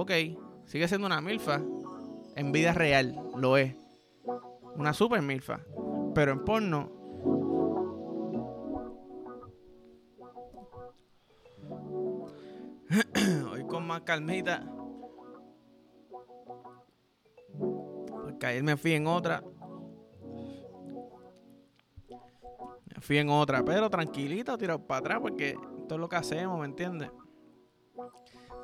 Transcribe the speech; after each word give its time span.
ok, 0.00 0.12
sigue 0.64 0.86
siendo 0.86 1.06
una 1.08 1.20
milfa. 1.20 1.60
En 2.36 2.52
vida 2.52 2.72
real 2.72 3.20
lo 3.36 3.56
es. 3.56 3.74
Una 4.76 4.92
super 4.92 5.20
milfa. 5.22 5.58
Pero 6.14 6.30
en 6.32 6.44
porno. 6.44 6.92
Hoy 13.52 13.66
con 13.66 13.86
más 13.88 14.02
calmita. 14.02 14.64
Porque 17.58 18.46
ayer 18.46 18.62
me 18.62 18.76
fui 18.76 18.92
en 18.92 19.08
otra. 19.08 19.42
Me 22.94 23.00
fui 23.00 23.18
en 23.18 23.30
otra, 23.30 23.64
pero 23.64 23.90
tranquilito, 23.90 24.56
tirado 24.56 24.86
para 24.86 25.00
atrás, 25.00 25.18
porque 25.20 25.56
esto 25.80 25.94
es 25.96 26.00
lo 26.00 26.08
que 26.08 26.16
hacemos, 26.16 26.60
¿me 26.60 26.66
entiendes? 26.66 27.10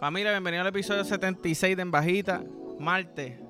Familia, 0.05 0.33
bienvenido 0.33 0.61
al 0.61 0.69
episodio 0.69 1.03
76 1.03 1.77
de 1.77 1.81
En 1.83 1.91
Bajita, 1.91 2.45
martes. 2.79 3.41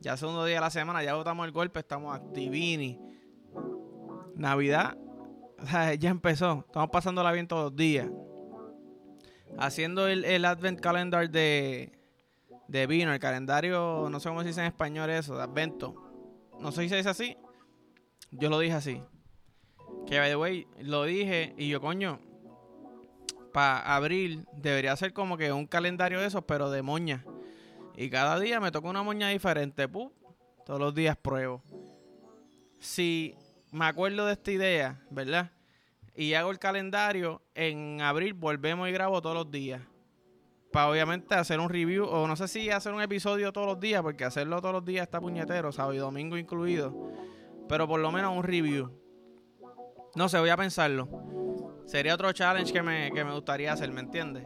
Ya 0.00 0.16
segundo 0.16 0.44
día 0.44 0.56
de 0.56 0.62
la 0.62 0.70
semana, 0.70 1.04
ya 1.04 1.14
votamos 1.14 1.46
el 1.46 1.52
golpe, 1.52 1.78
estamos 1.78 2.12
activini. 2.12 2.98
Navidad, 4.34 4.98
ya 6.00 6.10
empezó. 6.10 6.64
Estamos 6.66 6.90
pasándola 6.90 7.30
bien 7.30 7.46
todos 7.46 7.70
los 7.70 7.76
días. 7.76 8.10
Haciendo 9.56 10.08
el, 10.08 10.24
el 10.24 10.44
Advent 10.44 10.80
Calendar 10.80 11.30
de, 11.30 11.92
de 12.66 12.86
vino, 12.88 13.12
el 13.12 13.20
calendario, 13.20 14.08
no 14.10 14.18
sé 14.18 14.30
cómo 14.30 14.40
se 14.40 14.48
dice 14.48 14.62
en 14.62 14.66
español 14.66 15.08
eso, 15.08 15.36
de 15.36 15.44
Advento. 15.44 15.94
No 16.58 16.72
sé 16.72 16.82
si 16.82 16.88
se 16.88 16.96
dice 16.96 17.10
así. 17.10 17.36
Yo 18.32 18.50
lo 18.50 18.58
dije 18.58 18.74
así. 18.74 19.04
Que, 20.04 20.18
by 20.18 20.30
the 20.30 20.36
way, 20.36 20.66
lo 20.80 21.04
dije 21.04 21.54
y 21.56 21.68
yo, 21.68 21.80
coño, 21.80 22.18
para 23.58 23.96
abril 23.96 24.46
debería 24.52 24.94
ser 24.94 25.12
como 25.12 25.36
que 25.36 25.50
un 25.50 25.66
calendario 25.66 26.20
de 26.20 26.28
esos, 26.28 26.44
pero 26.44 26.70
de 26.70 26.80
moña. 26.80 27.24
Y 27.96 28.08
cada 28.08 28.38
día 28.38 28.60
me 28.60 28.70
toca 28.70 28.88
una 28.88 29.02
moña 29.02 29.30
diferente. 29.30 29.88
Pup, 29.88 30.12
todos 30.64 30.78
los 30.78 30.94
días 30.94 31.16
pruebo. 31.16 31.60
Si 32.78 33.34
me 33.72 33.86
acuerdo 33.86 34.26
de 34.26 34.34
esta 34.34 34.52
idea, 34.52 35.02
¿verdad? 35.10 35.50
Y 36.14 36.34
hago 36.34 36.52
el 36.52 36.60
calendario, 36.60 37.42
en 37.56 38.00
abril 38.00 38.32
volvemos 38.34 38.88
y 38.88 38.92
grabo 38.92 39.20
todos 39.20 39.34
los 39.34 39.50
días. 39.50 39.82
Para 40.70 40.90
obviamente 40.90 41.34
hacer 41.34 41.58
un 41.58 41.68
review, 41.68 42.04
o 42.04 42.28
no 42.28 42.36
sé 42.36 42.46
si 42.46 42.70
hacer 42.70 42.94
un 42.94 43.02
episodio 43.02 43.52
todos 43.52 43.66
los 43.66 43.80
días, 43.80 44.02
porque 44.02 44.24
hacerlo 44.24 44.60
todos 44.60 44.74
los 44.74 44.84
días 44.84 45.02
está 45.02 45.20
puñetero, 45.20 45.72
sábado 45.72 45.94
y 45.94 45.98
domingo 45.98 46.38
incluido. 46.38 46.94
Pero 47.68 47.88
por 47.88 47.98
lo 47.98 48.12
menos 48.12 48.36
un 48.36 48.44
review. 48.44 48.92
No 50.14 50.28
sé, 50.28 50.38
voy 50.38 50.50
a 50.50 50.56
pensarlo. 50.56 51.08
Sería 51.88 52.12
otro 52.12 52.30
challenge 52.32 52.70
que 52.70 52.82
me, 52.82 53.10
que 53.12 53.24
me 53.24 53.32
gustaría 53.32 53.72
hacer, 53.72 53.90
¿me 53.90 54.00
entiendes? 54.00 54.44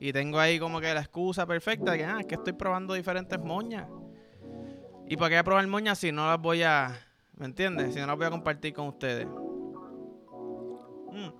Y 0.00 0.12
tengo 0.12 0.40
ahí 0.40 0.58
como 0.58 0.80
que 0.80 0.92
la 0.92 1.00
excusa 1.00 1.46
perfecta 1.46 1.96
que, 1.96 2.04
ah, 2.04 2.18
es 2.18 2.26
que 2.26 2.34
estoy 2.34 2.54
probando 2.54 2.92
diferentes 2.94 3.38
moñas. 3.38 3.88
¿Y 5.06 5.16
para 5.16 5.36
qué 5.36 5.44
probar 5.44 5.64
moñas 5.68 6.00
si 6.00 6.10
no 6.10 6.26
las 6.26 6.40
voy 6.40 6.64
a, 6.64 6.98
¿me 7.36 7.46
entiendes? 7.46 7.94
Si 7.94 8.00
no 8.00 8.08
las 8.08 8.16
voy 8.16 8.26
a 8.26 8.30
compartir 8.30 8.74
con 8.74 8.88
ustedes. 8.88 9.28
Mm. 11.12 11.30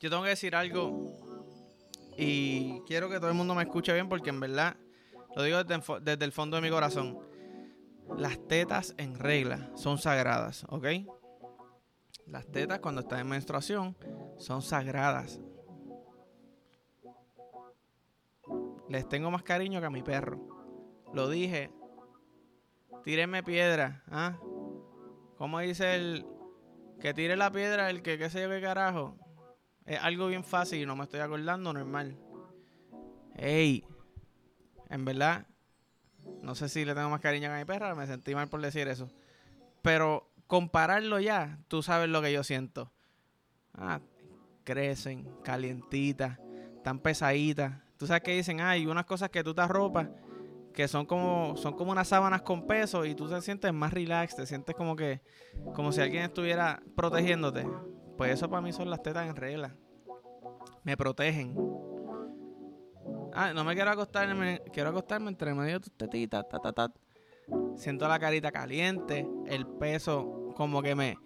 Yo 0.00 0.10
tengo 0.10 0.24
que 0.24 0.30
decir 0.30 0.56
algo 0.56 1.14
y 2.18 2.80
quiero 2.88 3.08
que 3.08 3.18
todo 3.18 3.28
el 3.28 3.36
mundo 3.36 3.54
me 3.54 3.62
escuche 3.62 3.92
bien 3.92 4.08
porque 4.08 4.30
en 4.30 4.40
verdad 4.40 4.74
lo 5.36 5.44
digo 5.44 5.62
desde, 5.62 6.00
desde 6.00 6.24
el 6.24 6.32
fondo 6.32 6.56
de 6.56 6.62
mi 6.62 6.70
corazón. 6.70 7.20
Las 8.18 8.44
tetas 8.48 8.96
en 8.98 9.16
regla 9.16 9.70
son 9.76 9.96
sagradas, 9.98 10.66
¿ok? 10.70 10.86
Las 12.30 12.46
tetas 12.46 12.78
cuando 12.78 13.00
están 13.00 13.20
en 13.20 13.28
menstruación 13.28 13.96
son 14.38 14.62
sagradas. 14.62 15.40
Les 18.88 19.08
tengo 19.08 19.30
más 19.30 19.42
cariño 19.42 19.80
que 19.80 19.86
a 19.86 19.90
mi 19.90 20.02
perro. 20.02 20.40
Lo 21.12 21.28
dije. 21.28 21.72
Tírenme 23.02 23.42
piedra. 23.42 24.04
¿ah? 24.08 24.38
¿Cómo 25.38 25.58
dice 25.58 25.96
el 25.96 26.26
que 27.00 27.14
tire 27.14 27.36
la 27.36 27.50
piedra 27.50 27.90
el 27.90 28.02
que 28.02 28.16
yo 28.18 28.28
qué 28.28 28.60
carajo? 28.60 29.16
Es 29.84 29.98
algo 30.00 30.28
bien 30.28 30.44
fácil 30.44 30.82
y 30.82 30.86
no 30.86 30.94
me 30.94 31.04
estoy 31.04 31.20
acordando 31.20 31.72
normal. 31.72 32.16
Ey, 33.34 33.84
en 34.88 35.04
verdad, 35.04 35.46
no 36.42 36.54
sé 36.54 36.68
si 36.68 36.84
le 36.84 36.94
tengo 36.94 37.10
más 37.10 37.20
cariño 37.20 37.48
que 37.48 37.54
a 37.54 37.58
mi 37.58 37.64
perra, 37.64 37.94
me 37.94 38.06
sentí 38.06 38.34
mal 38.34 38.48
por 38.48 38.60
decir 38.60 38.86
eso. 38.86 39.08
Pero 39.82 40.29
compararlo 40.50 41.20
ya, 41.20 41.60
tú 41.68 41.80
sabes 41.80 42.08
lo 42.08 42.20
que 42.20 42.32
yo 42.32 42.42
siento. 42.42 42.92
Ah, 43.72 44.00
crecen, 44.64 45.28
calientitas, 45.44 46.40
tan 46.82 46.98
pesaditas. 46.98 47.80
Tú 47.96 48.08
sabes 48.08 48.24
que 48.24 48.34
dicen, 48.34 48.60
hay 48.60 48.84
unas 48.86 49.06
cosas 49.06 49.30
que 49.30 49.44
tú 49.44 49.54
te 49.54 49.62
arropas 49.62 50.08
que 50.74 50.86
son 50.88 51.04
como 51.04 51.56
son 51.56 51.74
como 51.74 51.92
unas 51.92 52.08
sábanas 52.08 52.42
con 52.42 52.66
peso 52.66 53.04
y 53.04 53.14
tú 53.14 53.28
te 53.28 53.40
sientes 53.42 53.72
más 53.72 53.92
relax, 53.92 54.36
te 54.36 54.46
sientes 54.46 54.74
como 54.74 54.96
que 54.96 55.20
como 55.74 55.92
si 55.92 56.00
alguien 56.00 56.24
estuviera 56.24 56.82
protegiéndote. 56.96 57.66
Pues 58.16 58.32
eso 58.32 58.50
para 58.50 58.60
mí 58.60 58.72
son 58.72 58.90
las 58.90 59.02
tetas 59.02 59.28
en 59.28 59.36
regla. 59.36 59.76
Me 60.82 60.96
protegen. 60.96 61.56
Ah, 63.32 63.52
no 63.52 63.62
me 63.62 63.74
quiero 63.74 63.90
acostarme, 63.90 64.62
quiero 64.72 64.90
acostarme 64.90 65.28
entre 65.28 65.54
medio 65.54 65.80
tus 65.80 65.92
tetitas, 65.96 66.48
ta, 66.48 66.58
ta, 66.58 66.72
ta. 66.72 66.92
Siento 67.76 68.08
la 68.08 68.18
carita 68.18 68.50
caliente, 68.50 69.28
el 69.46 69.66
peso 69.66 70.39
como 70.60 70.82
que 70.82 70.94
me... 70.94 71.16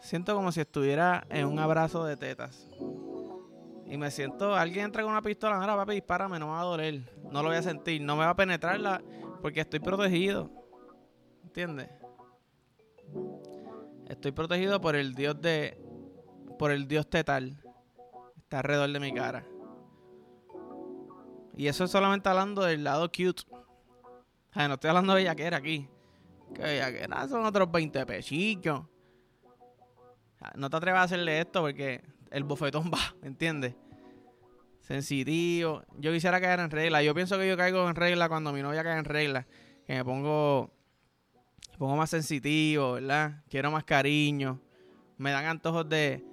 Siento 0.00 0.34
como 0.34 0.50
si 0.52 0.60
estuviera 0.60 1.26
en 1.28 1.46
un 1.46 1.58
abrazo 1.58 2.06
de 2.06 2.16
tetas. 2.16 2.66
Y 3.84 3.98
me 3.98 4.10
siento, 4.10 4.56
alguien 4.56 4.86
entra 4.86 5.02
con 5.02 5.12
una 5.12 5.20
pistola, 5.20 5.56
ahora 5.56 5.76
papi, 5.76 5.96
dispárame, 5.96 6.38
no 6.38 6.46
me 6.46 6.52
va 6.52 6.62
a 6.62 6.64
doler. 6.64 7.12
No 7.30 7.42
lo 7.42 7.50
voy 7.50 7.58
a 7.58 7.62
sentir, 7.62 8.00
no 8.00 8.16
me 8.16 8.24
va 8.24 8.30
a 8.30 8.36
penetrarla 8.36 9.02
porque 9.42 9.60
estoy 9.60 9.80
protegido. 9.80 10.50
¿Entiendes? 11.44 11.90
Estoy 14.08 14.32
protegido 14.32 14.80
por 14.80 14.96
el 14.96 15.14
dios 15.14 15.38
de... 15.42 15.78
Por 16.58 16.70
el 16.70 16.88
dios 16.88 17.06
tetal. 17.06 17.62
Está 18.38 18.60
alrededor 18.60 18.90
de 18.90 19.00
mi 19.00 19.12
cara. 19.12 19.44
Y 21.54 21.66
eso 21.66 21.84
es 21.84 21.90
solamente 21.90 22.30
hablando 22.30 22.62
del 22.62 22.82
lado 22.82 23.08
cute. 23.08 23.42
no 24.54 24.72
estoy 24.72 24.88
hablando 24.88 25.12
de 25.12 25.20
bellaquera 25.20 25.58
aquí. 25.58 25.86
Que 26.54 26.62
bellaquera 26.62 27.28
son 27.28 27.44
otros 27.44 27.70
20 27.70 28.06
pechitos. 28.06 28.82
No 30.54 30.70
te 30.70 30.76
atrevas 30.76 31.00
a 31.00 31.04
hacerle 31.04 31.40
esto 31.40 31.60
porque 31.60 32.02
el 32.30 32.44
bofetón 32.44 32.90
va, 32.92 33.14
¿me 33.20 33.28
entiendes? 33.28 33.74
Sensitivo. 34.80 35.82
Yo 35.98 36.12
quisiera 36.12 36.40
caer 36.40 36.60
en 36.60 36.70
regla. 36.70 37.02
Yo 37.02 37.14
pienso 37.14 37.36
que 37.38 37.48
yo 37.48 37.56
caigo 37.56 37.88
en 37.88 37.94
regla 37.94 38.28
cuando 38.28 38.52
mi 38.52 38.62
novia 38.62 38.82
cae 38.82 38.98
en 38.98 39.04
regla. 39.04 39.46
Que 39.86 39.94
me 39.94 40.04
pongo, 40.04 40.70
me 41.72 41.78
pongo 41.78 41.96
más 41.96 42.10
sensitivo, 42.10 42.92
¿verdad? 42.92 43.42
Quiero 43.50 43.70
más 43.70 43.84
cariño. 43.84 44.60
Me 45.18 45.30
dan 45.30 45.44
antojos 45.46 45.88
de, 45.88 46.24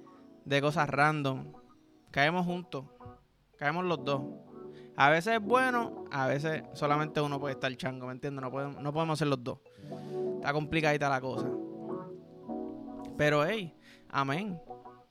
de 0.45 0.61
cosas 0.61 0.87
random. 0.89 1.51
Caemos 2.11 2.45
juntos. 2.45 2.85
Caemos 3.57 3.83
los 3.83 4.05
dos. 4.05 4.21
A 4.97 5.09
veces 5.09 5.33
es 5.35 5.41
bueno, 5.41 6.05
a 6.09 6.27
veces 6.27 6.63
solamente 6.73 7.19
uno 7.19 7.39
puede 7.39 7.55
estar 7.55 7.75
chango, 7.75 8.07
¿me 8.07 8.13
entiendes? 8.13 8.41
No 8.41 8.49
podemos, 8.49 8.81
no 8.81 8.93
podemos 8.93 9.19
ser 9.19 9.27
los 9.27 9.43
dos. 9.43 9.59
Está 10.35 10.53
complicadita 10.53 11.09
la 11.09 11.21
cosa. 11.21 11.49
Pero, 13.17 13.45
hey, 13.45 13.73
amén. 14.09 14.59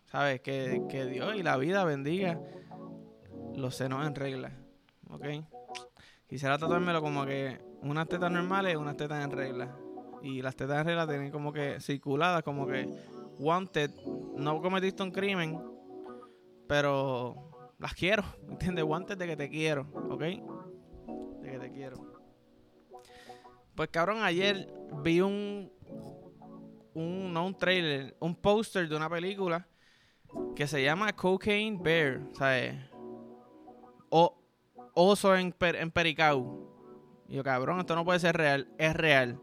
¿Sabes? 0.06 0.40
Que, 0.40 0.82
que 0.88 1.06
Dios 1.06 1.34
y 1.36 1.42
la 1.42 1.56
vida 1.56 1.84
bendiga 1.84 2.40
los 3.56 3.74
senos 3.74 4.06
en 4.06 4.14
regla. 4.14 4.52
¿Ok? 5.10 5.26
Quisiera 6.26 6.58
tratármelo 6.58 7.00
como 7.00 7.24
que 7.26 7.60
unas 7.82 8.08
tetas 8.08 8.30
normales 8.30 8.76
unas 8.76 8.96
tetas 8.96 9.24
en 9.24 9.30
regla. 9.30 9.76
Y 10.22 10.40
las 10.40 10.56
tetas 10.56 10.78
en 10.78 10.86
regla 10.86 11.06
tienen 11.06 11.30
como 11.30 11.52
que 11.52 11.80
circuladas, 11.80 12.42
como 12.42 12.66
que 12.66 12.88
wanted. 13.38 13.90
No 14.36 14.60
cometiste 14.60 15.02
un 15.02 15.10
crimen, 15.10 15.60
pero 16.66 17.70
las 17.78 17.94
quiero. 17.94 18.24
¿Entiendes? 18.48 18.84
Wanted 18.84 19.18
de 19.18 19.26
que 19.26 19.36
te 19.36 19.50
quiero. 19.50 19.82
¿Ok? 20.10 20.22
De 21.42 21.50
que 21.50 21.58
te 21.58 21.70
quiero. 21.70 22.13
Pues 23.74 23.88
cabrón, 23.88 24.22
ayer 24.22 24.72
vi 25.02 25.20
un. 25.20 25.72
Un, 26.94 27.32
no 27.32 27.46
un 27.46 27.58
trailer, 27.58 28.16
un 28.20 28.36
póster 28.36 28.88
de 28.88 28.94
una 28.94 29.10
película 29.10 29.66
que 30.54 30.68
se 30.68 30.80
llama 30.80 31.12
Cocaine 31.12 31.82
Bear. 31.82 32.20
¿Sabes? 32.34 32.76
O 34.10 34.38
oso 34.94 35.36
en, 35.36 35.52
en 35.60 35.90
Pericao. 35.90 37.24
Y 37.28 37.34
yo, 37.34 37.42
cabrón, 37.42 37.80
esto 37.80 37.96
no 37.96 38.04
puede 38.04 38.20
ser 38.20 38.36
real. 38.36 38.68
Es 38.78 38.94
real. 38.94 39.40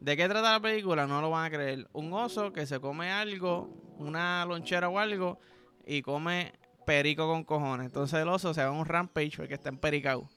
¿De 0.00 0.18
qué 0.18 0.28
trata 0.28 0.52
la 0.52 0.60
película? 0.60 1.06
No 1.06 1.22
lo 1.22 1.30
van 1.30 1.46
a 1.46 1.50
creer. 1.50 1.88
Un 1.94 2.12
oso 2.12 2.52
que 2.52 2.66
se 2.66 2.78
come 2.78 3.10
algo, 3.10 3.70
una 3.98 4.44
lonchera 4.44 4.90
o 4.90 4.98
algo, 4.98 5.38
y 5.86 6.02
come 6.02 6.52
perico 6.84 7.26
con 7.26 7.44
cojones. 7.44 7.86
Entonces 7.86 8.20
el 8.20 8.28
oso 8.28 8.52
se 8.52 8.62
va 8.62 8.68
a 8.68 8.72
un 8.72 8.84
rampage 8.84 9.38
porque 9.38 9.54
está 9.54 9.70
en 9.70 9.78
Pericao. 9.78 10.28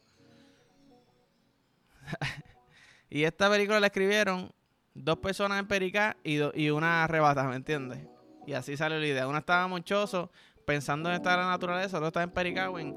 Y 3.10 3.24
esta 3.24 3.50
película 3.50 3.80
la 3.80 3.88
escribieron 3.88 4.52
dos 4.94 5.18
personas 5.18 5.60
en 5.60 5.68
Pericá 5.68 6.18
y, 6.24 6.40
y 6.60 6.70
una 6.70 7.04
arrebata, 7.04 7.44
¿me 7.44 7.56
entiendes? 7.56 8.00
Y 8.46 8.54
así 8.54 8.76
salió 8.78 9.00
la 9.00 9.08
idea. 9.08 9.28
Una 9.28 9.40
estaba 9.40 9.68
monchoso, 9.68 10.32
pensando 10.66 11.10
en 11.10 11.16
estar 11.16 11.38
en 11.40 11.46
la 11.46 11.52
naturaleza, 11.52 11.98
otro 11.98 12.08
estaba 12.08 12.24
en 12.24 12.32
Pericao, 12.32 12.80
en 12.80 12.96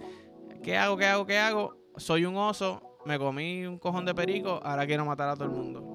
¿Qué 0.63 0.77
hago? 0.77 0.97
¿Qué 0.97 1.07
hago? 1.07 1.27
¿Qué 1.27 1.39
hago? 1.39 1.77
Soy 1.97 2.25
un 2.25 2.37
oso, 2.37 2.99
me 3.05 3.19
comí 3.19 3.67
un 3.67 3.79
cojón 3.79 4.05
de 4.05 4.15
perico, 4.15 4.61
ahora 4.63 4.87
quiero 4.87 5.05
matar 5.05 5.29
a 5.29 5.35
todo 5.35 5.45
el 5.45 5.51
mundo. 5.51 5.93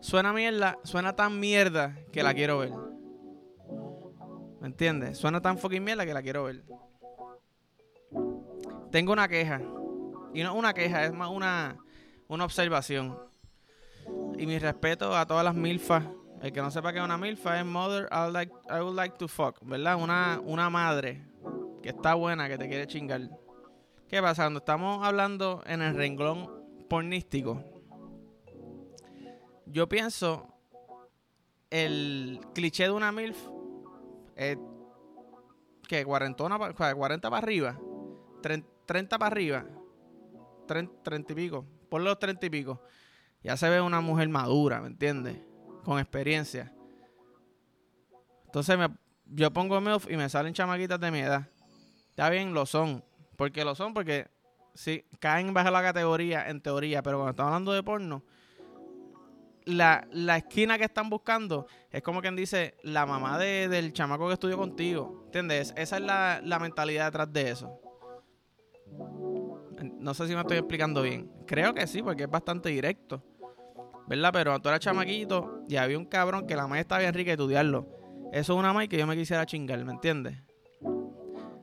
Suena 0.00 0.32
mierda, 0.32 0.78
suena 0.84 1.16
tan 1.16 1.40
mierda 1.40 1.96
que 2.12 2.22
la 2.22 2.34
quiero 2.34 2.58
ver. 2.58 2.72
¿Me 4.60 4.68
entiendes? 4.68 5.18
Suena 5.18 5.40
tan 5.40 5.58
fucking 5.58 5.82
mierda 5.82 6.06
que 6.06 6.14
la 6.14 6.22
quiero 6.22 6.44
ver. 6.44 6.62
Tengo 8.92 9.12
una 9.12 9.26
queja. 9.28 9.60
Y 10.32 10.42
no 10.42 10.54
una 10.54 10.72
queja, 10.72 11.04
es 11.04 11.12
más 11.12 11.30
una, 11.30 11.78
una 12.34 12.44
observación. 12.44 13.16
Y 14.36 14.46
mi 14.46 14.58
respeto 14.58 15.16
a 15.16 15.26
todas 15.26 15.44
las 15.44 15.54
milfas. 15.54 16.04
El 16.42 16.52
que 16.52 16.60
no 16.60 16.70
sepa 16.70 16.92
que 16.92 16.98
es 16.98 17.04
una 17.04 17.16
milfa 17.16 17.58
es 17.58 17.64
Mother 17.64 18.08
I, 18.10 18.30
like, 18.30 18.52
I 18.68 18.80
would 18.80 18.94
like 18.94 19.16
to 19.16 19.28
fuck, 19.28 19.56
¿verdad? 19.62 19.96
Una, 19.96 20.40
una 20.44 20.68
madre 20.68 21.24
que 21.82 21.90
está 21.90 22.14
buena, 22.14 22.48
que 22.48 22.58
te 22.58 22.68
quiere 22.68 22.86
chingar. 22.86 23.22
¿Qué 24.08 24.20
pasa? 24.20 24.42
Cuando 24.42 24.58
estamos 24.58 25.06
hablando 25.06 25.62
en 25.66 25.80
el 25.80 25.94
renglón 25.94 26.50
pornístico, 26.88 27.64
yo 29.66 29.88
pienso 29.88 30.54
el 31.70 32.40
cliché 32.54 32.84
de 32.84 32.90
una 32.90 33.10
MILF 33.10 33.36
es 34.36 34.58
que 35.88 36.04
cuarentona, 36.04 36.58
40 36.58 37.30
para 37.30 37.36
arriba, 37.38 37.78
30 38.86 39.18
para 39.18 39.26
arriba, 39.26 39.66
30, 40.66 41.32
y 41.32 41.34
pico, 41.34 41.66
por 41.94 42.02
los 42.02 42.18
30 42.18 42.46
y 42.46 42.50
pico, 42.50 42.82
ya 43.44 43.56
se 43.56 43.70
ve 43.70 43.80
una 43.80 44.00
mujer 44.00 44.28
madura, 44.28 44.80
¿me 44.80 44.88
entiendes? 44.88 45.38
Con 45.84 46.00
experiencia. 46.00 46.74
Entonces 48.46 48.76
me, 48.76 48.88
yo 49.26 49.52
pongo 49.52 49.80
MILF 49.80 50.10
y 50.10 50.16
me 50.16 50.28
salen 50.28 50.54
chamaquitas 50.54 50.98
de 50.98 51.12
mi 51.12 51.20
edad. 51.20 51.46
Está 52.10 52.30
bien, 52.30 52.52
lo 52.52 52.66
son. 52.66 53.04
Porque 53.36 53.64
lo 53.64 53.76
son, 53.76 53.94
porque 53.94 54.26
sí, 54.74 55.04
caen 55.20 55.54
bajo 55.54 55.70
la 55.70 55.82
categoría 55.82 56.48
en 56.48 56.60
teoría, 56.60 57.00
pero 57.00 57.18
cuando 57.18 57.30
estamos 57.30 57.50
hablando 57.50 57.72
de 57.72 57.84
porno, 57.84 58.24
la, 59.64 60.08
esquina 60.36 60.76
que 60.76 60.86
están 60.86 61.08
buscando 61.08 61.68
es 61.92 62.02
como 62.02 62.22
quien 62.22 62.34
dice 62.34 62.76
la 62.82 63.06
mamá 63.06 63.38
del 63.38 63.92
chamaco 63.92 64.26
que 64.26 64.34
estudió 64.34 64.58
contigo. 64.58 65.22
¿Entiendes? 65.26 65.72
Esa 65.76 65.98
es 65.98 66.02
la, 66.02 66.40
la 66.42 66.58
mentalidad 66.58 67.04
detrás 67.04 67.32
de 67.32 67.50
eso. 67.52 67.80
No 70.04 70.12
sé 70.12 70.28
si 70.28 70.34
me 70.34 70.42
estoy 70.42 70.58
explicando 70.58 71.00
bien. 71.00 71.30
Creo 71.46 71.72
que 71.72 71.86
sí, 71.86 72.02
porque 72.02 72.24
es 72.24 72.30
bastante 72.30 72.68
directo. 72.68 73.22
¿Verdad? 74.06 74.30
Pero 74.34 74.60
tú 74.60 74.68
eras 74.68 74.80
chamaquito 74.80 75.62
y 75.66 75.76
había 75.76 75.96
un 75.96 76.04
cabrón 76.04 76.46
que 76.46 76.54
la 76.54 76.66
madre 76.66 76.82
estaba 76.82 77.00
bien 77.00 77.14
rica 77.14 77.30
de 77.30 77.42
estudiarlo. 77.42 77.88
Eso 78.30 78.52
es 78.52 78.58
una 78.58 78.74
madre 78.74 78.90
que 78.90 78.98
yo 78.98 79.06
me 79.06 79.16
quisiera 79.16 79.46
chingar, 79.46 79.82
¿me 79.82 79.92
entiendes? 79.92 80.36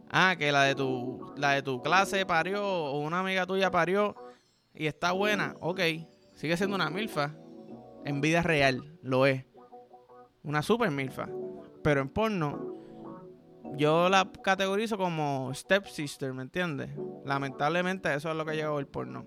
Ah, 0.09 0.35
que 0.39 0.51
la 0.51 0.63
de 0.63 0.73
tu, 0.73 1.35
la 1.37 1.51
de 1.51 1.61
tu 1.61 1.83
clase 1.83 2.25
parió 2.25 2.65
o 2.65 2.99
una 3.01 3.19
amiga 3.19 3.45
tuya 3.45 3.69
parió 3.69 4.15
y 4.73 4.87
está 4.87 5.11
buena. 5.11 5.55
Ok, 5.59 5.79
sigue 6.33 6.57
siendo 6.57 6.75
una 6.75 6.89
milfa 6.89 7.35
en 8.05 8.21
vida 8.21 8.41
real 8.41 8.97
lo 9.03 9.27
es. 9.27 9.45
Una 10.41 10.63
super 10.63 10.89
milfa. 10.89 11.29
Pero 11.83 12.01
en 12.01 12.09
porno, 12.09 12.70
yo 13.75 14.09
la 14.09 14.31
categorizo 14.43 14.97
como 14.97 15.53
step 15.53 15.85
sister, 15.87 16.33
¿me 16.33 16.43
entiendes? 16.43 16.89
Lamentablemente 17.25 18.13
eso 18.13 18.29
es 18.29 18.35
lo 18.35 18.45
que 18.45 18.55
llegado 18.55 18.79
el 18.79 18.87
porno. 18.87 19.25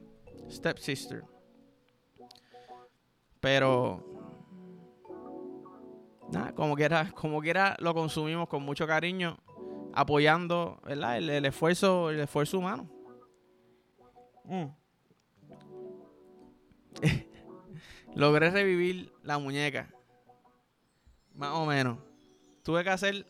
Step 0.50 0.78
sister. 0.78 1.24
Pero 3.40 4.02
nada, 6.32 6.52
como 6.54 6.74
quiera, 6.74 7.10
como 7.12 7.40
quiera 7.40 7.76
lo 7.78 7.94
consumimos 7.94 8.48
con 8.48 8.62
mucho 8.62 8.86
cariño, 8.86 9.38
apoyando, 9.94 10.80
¿verdad? 10.84 11.18
El, 11.18 11.44
esfuerzo, 11.44 12.10
el 12.10 12.20
esfuerzo 12.20 12.58
humano. 12.58 12.88
Mm. 14.44 14.66
Logré 18.14 18.50
revivir 18.50 19.12
la 19.22 19.38
muñeca. 19.38 19.90
Más 21.34 21.50
o 21.52 21.66
menos. 21.66 21.98
Tuve 22.62 22.84
que 22.84 22.90
hacer. 22.90 23.26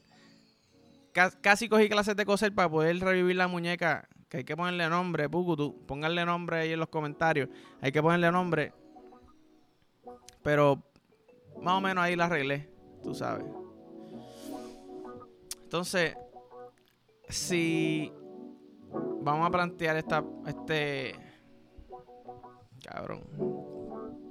Casi 1.15 1.69
cogí 1.69 1.89
clases 1.89 2.17
de 2.17 2.27
coser 2.27 2.53
para 2.53 2.69
poder 2.69 2.99
revivir 2.99 3.37
la 3.37 3.47
muñeca. 3.47 4.09
Que 4.29 4.39
hay 4.39 4.45
que 4.45 4.57
ponerle 4.57 4.89
nombre, 4.89 5.29
Pukutu. 5.29 5.87
Pónganle 5.87 6.25
nombre 6.25 6.59
ahí 6.59 6.73
en 6.73 6.81
los 6.81 6.89
comentarios. 6.89 7.49
Hay 7.81 7.93
que 7.93 8.03
ponerle 8.03 8.33
nombre. 8.33 8.73
Pero 10.43 10.83
más 11.63 11.79
o 11.79 11.81
menos 11.81 12.03
ahí 12.03 12.17
la 12.17 12.25
arreglé. 12.25 12.69
Tú 13.05 13.15
sabes. 13.15 13.47
Entonces, 15.63 16.17
si 17.29 18.13
vamos 19.23 19.47
a 19.47 19.51
plantear 19.51 19.97
esta, 19.97 20.25
este 20.47 21.15
cabrón. 22.85 23.23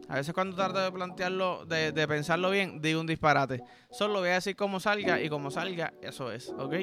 A 0.10 0.16
veces 0.16 0.34
cuando 0.34 0.56
trato 0.56 0.80
de 0.80 0.92
plantearlo, 0.92 1.66
de, 1.66 2.08
pensarlo 2.08 2.50
bien, 2.50 2.82
digo 2.82 3.00
un 3.00 3.08
disparate. 3.08 3.64
Solo 3.92 4.20
voy 4.20 4.30
a 4.30 4.34
decir 4.34 4.56
cómo 4.56 4.80
salga 4.80 5.22
y 5.22 5.30
como 5.30 5.50
salga, 5.50 5.94
eso 6.02 6.32
es, 6.32 6.50
¿ok? 6.50 6.76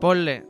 Ponle, 0.00 0.44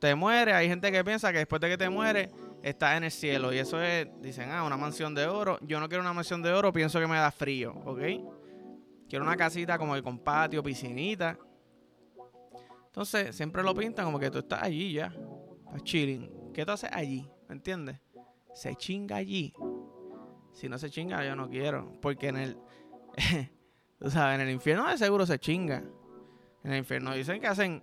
te 0.00 0.14
muere. 0.14 0.52
Hay 0.52 0.68
gente 0.68 0.90
que 0.90 1.04
piensa 1.04 1.32
que 1.32 1.38
después 1.38 1.60
de 1.60 1.68
que 1.68 1.78
te 1.78 1.88
muere, 1.88 2.30
estás 2.62 2.96
en 2.96 3.04
el 3.04 3.10
cielo. 3.10 3.52
Y 3.52 3.58
eso 3.58 3.80
es, 3.80 4.08
dicen, 4.20 4.50
ah, 4.50 4.64
una 4.64 4.76
mansión 4.76 5.14
de 5.14 5.26
oro. 5.26 5.58
Yo 5.62 5.78
no 5.78 5.88
quiero 5.88 6.02
una 6.02 6.12
mansión 6.12 6.42
de 6.42 6.52
oro, 6.52 6.72
pienso 6.72 6.98
que 6.98 7.06
me 7.06 7.16
da 7.16 7.30
frío, 7.30 7.72
¿ok? 7.84 8.00
Quiero 9.08 9.24
una 9.24 9.36
casita 9.36 9.78
como 9.78 9.94
el 9.94 10.02
con 10.02 10.18
patio, 10.18 10.62
piscinita. 10.62 11.38
Entonces, 12.86 13.36
siempre 13.36 13.62
lo 13.62 13.74
pintan 13.74 14.04
como 14.04 14.18
que 14.18 14.30
tú 14.30 14.38
estás 14.38 14.62
allí 14.62 14.94
ya. 14.94 15.14
Estás 15.66 15.84
chilling. 15.84 16.52
¿Qué 16.52 16.64
tú 16.64 16.72
haces 16.72 16.90
allí? 16.92 17.28
¿Me 17.48 17.54
entiendes? 17.54 18.00
Se 18.54 18.74
chinga 18.74 19.16
allí. 19.16 19.52
Si 20.52 20.68
no 20.68 20.78
se 20.78 20.90
chinga, 20.90 21.24
yo 21.24 21.34
no 21.36 21.48
quiero. 21.48 21.92
Porque 22.00 22.28
en 22.28 22.36
el. 22.36 22.58
tú 23.98 24.10
sabes, 24.10 24.36
en 24.36 24.46
el 24.46 24.52
infierno 24.52 24.88
de 24.88 24.98
seguro 24.98 25.26
se 25.26 25.38
chinga. 25.38 25.82
En 26.64 26.72
el 26.72 26.78
infierno 26.78 27.14
dicen 27.14 27.40
que 27.40 27.46
hacen. 27.46 27.82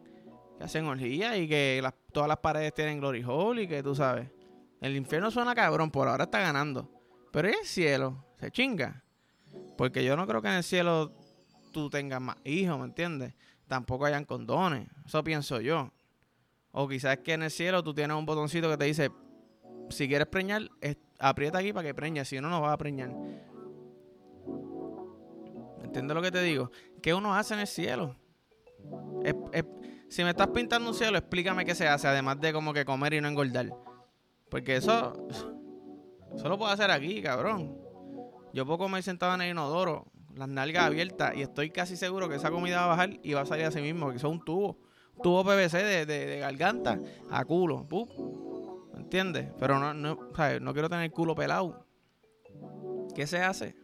Que 0.58 0.64
hacen 0.64 0.86
orgías 0.86 1.38
y 1.38 1.48
que 1.48 1.88
todas 2.12 2.28
las 2.28 2.38
paredes 2.38 2.74
tienen 2.74 3.00
glory 3.00 3.24
hole 3.24 3.64
y 3.64 3.68
que 3.68 3.84
tú 3.84 3.94
sabes. 3.94 4.30
El 4.82 4.96
infierno 4.96 5.30
suena 5.32 5.54
cabrón, 5.54 5.92
por 5.92 6.08
ahora 6.08 6.26
está 6.26 6.40
ganando. 6.40 6.90
Pero 7.32 7.48
en 7.48 7.56
el 7.56 7.66
cielo 7.66 8.26
se 8.40 8.52
chinga. 8.52 9.04
Porque 9.78 10.04
yo 10.04 10.16
no 10.16 10.26
creo 10.26 10.42
que 10.42 10.48
en 10.48 10.56
el 10.56 10.64
cielo 10.64 11.14
tú 11.72 11.90
tengas 11.90 12.22
más 12.22 12.38
hijos, 12.44 12.80
¿me 12.80 12.86
entiendes? 12.86 13.34
Tampoco 13.68 14.06
hayan 14.06 14.26
condones. 14.26 14.88
Eso 15.06 15.24
pienso 15.24 15.62
yo. 15.62 15.92
O 16.72 16.88
quizás 16.88 17.20
que 17.20 17.34
en 17.34 17.44
el 17.44 17.52
cielo 17.52 17.84
tú 17.84 17.94
tienes 17.94 18.18
un 18.18 18.26
botoncito 18.26 18.70
que 18.70 18.78
te 18.78 18.86
dice, 18.86 19.12
si 19.90 20.08
quieres 20.08 20.28
preñar, 20.28 20.70
aprieta 21.20 21.60
aquí 21.60 21.74
para 21.74 21.88
que 21.88 21.94
preñe, 21.94 22.26
si 22.26 22.40
no, 22.42 22.50
no 22.50 22.62
vas 22.62 22.74
a 22.74 22.78
preñar. 22.78 23.12
¿Entiendes 25.84 26.16
lo 26.16 26.22
que 26.22 26.32
te 26.32 26.42
digo? 26.42 26.72
¿Qué 27.02 27.14
uno 27.14 27.34
hace 27.36 27.54
en 27.54 27.62
el 27.62 27.68
cielo? 27.68 28.16
si 30.10 30.24
me 30.24 30.30
estás 30.30 30.48
pintando 30.48 30.90
un 30.90 30.96
cielo, 30.96 31.18
explícame 31.18 31.66
qué 31.66 31.76
se 31.76 31.88
hace, 31.88 32.08
además 32.08 32.40
de 32.40 32.54
como 32.54 32.74
que 32.74 32.86
comer 32.86 33.14
y 33.14 33.22
no 33.22 33.28
engordar. 33.28 33.74
Porque 34.50 34.78
eso, 34.78 35.28
eso 36.36 36.50
lo 36.50 36.58
puedo 36.58 36.72
hacer 36.72 36.92
aquí, 36.92 37.22
cabrón. 37.22 37.78
Yo 38.54 38.66
puedo 38.66 38.78
comer 38.80 39.04
sentado 39.04 39.36
en 39.36 39.42
el 39.42 39.52
inodoro, 39.52 40.06
las 40.36 40.48
nalgas 40.48 40.86
abiertas, 40.86 41.36
y 41.36 41.42
estoy 41.42 41.70
casi 41.72 41.98
seguro 41.98 42.30
que 42.30 42.36
esa 42.36 42.52
comida 42.52 42.78
va 42.78 42.86
a 42.86 42.88
bajar 42.88 43.20
y 43.22 43.34
va 43.34 43.42
a 43.42 43.46
salir 43.46 43.66
a 43.66 43.72
sí 43.72 43.82
mismo, 43.82 44.06
porque 44.06 44.18
eso 44.18 44.28
es 44.28 44.34
un 44.34 44.44
tubo. 44.44 44.78
tubo 45.22 45.44
PVC 45.44 45.78
de, 45.84 46.06
de, 46.06 46.40
garganta 46.40 47.00
a 47.30 47.44
culo. 47.44 47.86
¿Entiendes? 48.98 49.52
Pero 49.60 49.80
no, 49.80 49.94
no, 49.94 50.16
no 50.16 50.74
quiero 50.74 50.90
tener 50.90 51.06
el 51.06 51.12
culo 51.12 51.36
pelado. 51.36 51.86
¿Qué 53.16 53.28
se 53.28 53.40
hace? 53.40 53.76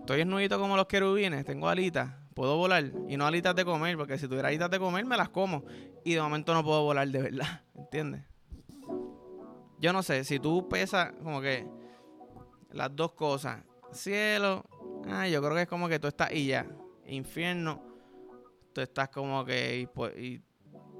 Estoy 0.00 0.22
esnudito 0.22 0.58
como 0.58 0.76
los 0.76 0.86
querubines, 0.86 1.44
tengo 1.44 1.68
alitas, 1.68 2.14
puedo 2.34 2.56
volar. 2.56 2.90
Y 3.08 3.16
no 3.16 3.26
alitas 3.26 3.54
de 3.54 3.64
comer, 3.64 3.96
porque 3.96 4.18
si 4.18 4.26
tuviera 4.26 4.48
alitas 4.48 4.70
de 4.70 4.78
comer 4.78 5.04
me 5.04 5.16
las 5.16 5.28
como. 5.28 5.64
Y 6.04 6.14
de 6.14 6.22
momento 6.22 6.54
no 6.54 6.64
puedo 6.64 6.82
volar 6.82 7.08
de 7.08 7.22
verdad. 7.22 7.62
¿Entiendes? 7.74 8.22
Yo 9.80 9.92
no 9.92 10.02
sé, 10.02 10.24
si 10.24 10.40
tú 10.40 10.68
pesas 10.68 11.12
como 11.22 11.40
que 11.40 11.66
las 12.70 12.94
dos 12.94 13.12
cosas, 13.12 13.62
cielo, 13.92 14.64
ah, 15.06 15.28
yo 15.28 15.40
creo 15.40 15.54
que 15.54 15.62
es 15.62 15.68
como 15.68 15.88
que 15.88 15.98
tú 15.98 16.08
estás 16.08 16.32
y 16.32 16.46
ya. 16.46 16.66
Infierno, 17.06 17.82
tú 18.72 18.80
estás 18.80 19.08
como 19.10 19.44
que 19.44 19.80
y, 19.80 20.20
y 20.20 20.42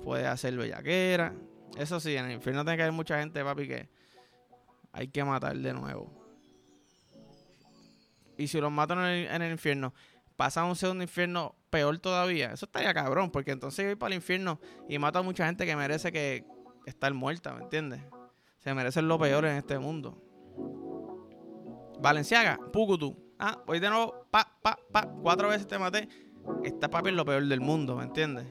puedes 0.05 0.27
hacer 0.27 0.57
bellaquera. 0.57 1.35
Eso 1.77 2.01
sí, 2.01 2.17
en 2.17 2.27
el 2.27 2.33
infierno 2.33 2.65
tiene 2.65 2.77
que 2.77 2.83
haber 2.83 2.93
mucha 2.93 3.19
gente, 3.19 3.43
papi, 3.45 3.69
que 3.69 3.89
hay 4.93 5.09
que 5.09 5.25
matar 5.25 5.57
de 5.57 5.73
nuevo. 5.73 6.13
Y 8.37 8.47
si 8.49 8.61
los 8.61 8.71
matan 8.71 8.99
en 9.05 9.43
el, 9.43 9.53
infierno, 9.53 9.93
pasa 10.37 10.61
a 10.61 10.65
un 10.65 10.77
segundo 10.77 11.03
infierno 11.03 11.57
peor 11.71 11.99
todavía. 11.99 12.53
Eso 12.53 12.67
estaría 12.67 12.95
cabrón, 12.95 13.31
porque 13.31 13.51
entonces 13.51 13.83
yo 13.83 13.89
voy 13.89 13.97
para 13.97 14.15
el 14.15 14.17
infierno 14.17 14.61
y 14.89 14.99
mato 14.99 15.19
a 15.19 15.23
mucha 15.23 15.47
gente 15.47 15.67
que 15.67 15.75
merece 15.75 16.13
que 16.13 16.45
estar 16.87 17.13
muerta, 17.15 17.53
¿me 17.53 17.65
entiendes? 17.65 18.01
Se 18.59 18.73
merecen 18.75 19.09
lo 19.09 19.19
peor 19.19 19.45
en 19.45 19.57
este 19.57 19.79
mundo. 19.79 20.23
Valenciaga, 22.01 22.59
Pucutu. 22.73 23.17
Ah, 23.41 23.61
voy 23.67 23.81
de 23.81 23.89
nuevo, 23.89 24.27
pa, 24.31 24.57
pa, 24.63 24.79
pa, 24.93 25.09
cuatro 25.23 25.49
veces 25.49 25.67
te 25.67 25.79
maté. 25.79 26.09
Está 26.65 26.89
papi 26.89 27.11
en 27.11 27.17
lo 27.17 27.25
peor 27.25 27.45
del 27.45 27.61
mundo, 27.61 27.97
¿me 27.97 28.05
entiendes? 28.05 28.47